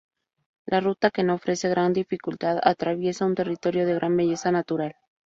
La 0.65 0.79
ruta, 0.81 1.11
que 1.11 1.21
no 1.23 1.35
ofrece 1.35 1.69
gran 1.69 1.93
dificultad, 1.93 2.57
atraviesa 2.63 3.23
un 3.27 3.35
territorio 3.35 3.85
de 3.85 3.93
gran 3.93 4.17
belleza 4.17 4.51
natural. 4.51 4.95